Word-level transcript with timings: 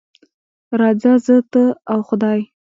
راځه 0.79 1.13
زه، 1.25 1.35
ته 1.51 1.63
او 1.91 1.99
خدای. 2.07 2.41